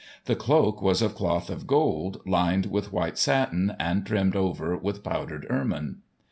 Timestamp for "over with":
4.35-5.03